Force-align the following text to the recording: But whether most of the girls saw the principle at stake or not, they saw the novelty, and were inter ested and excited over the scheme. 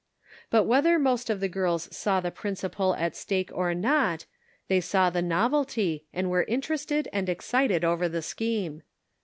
But 0.49 0.63
whether 0.63 0.97
most 0.97 1.29
of 1.29 1.41
the 1.41 1.47
girls 1.47 1.87
saw 1.95 2.19
the 2.19 2.31
principle 2.31 2.95
at 2.95 3.15
stake 3.15 3.51
or 3.53 3.75
not, 3.75 4.25
they 4.67 4.81
saw 4.81 5.11
the 5.11 5.21
novelty, 5.21 6.07
and 6.11 6.31
were 6.31 6.41
inter 6.41 6.73
ested 6.73 7.05
and 7.13 7.29
excited 7.29 7.83
over 7.85 8.09
the 8.09 8.23
scheme. 8.23 8.81